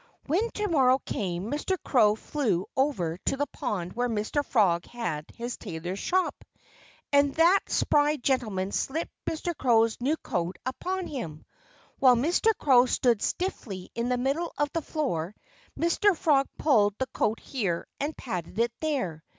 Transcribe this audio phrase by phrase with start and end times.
[0.25, 1.77] When to morrow came, Mr.
[1.85, 4.43] Crow flew over to the pond where Mr.
[4.43, 6.43] Frog had his tailor's shop.
[7.13, 9.55] And that spry gentleman slipped Mr.
[9.55, 11.45] Crow's new coat upon him.
[11.99, 12.49] While Mr.
[12.57, 15.35] Crow stood stiffly in the middle of the floor
[15.79, 16.17] Mr.
[16.17, 19.23] Frog pulled the coat here and patted it there.